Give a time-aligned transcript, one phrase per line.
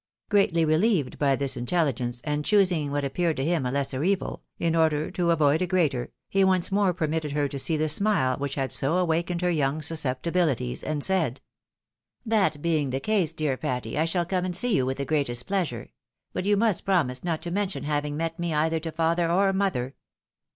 [0.29, 4.41] Greatly reUeved by this iatelligence, and choosing what ap peared to him a lesser evil,
[4.57, 8.35] in order to avoid a greater, he once more permitted her to see the smile
[8.37, 11.39] which had so awakened her young susceptibilities, and said,
[12.25, 15.45] "That being the ease, dear Patty, I shall come and see you with the greatest
[15.45, 15.91] pleasure;
[16.33, 19.53] but you must promise not to men tion having met me either to father or
[19.53, 19.93] mother.